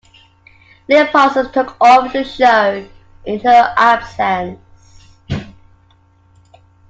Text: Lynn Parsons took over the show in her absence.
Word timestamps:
Lynn 0.89 1.05
Parsons 1.11 1.51
took 1.51 1.77
over 1.79 2.09
the 2.09 2.23
show 2.23 2.89
in 3.23 3.39
her 3.41 3.71
absence. 3.77 5.05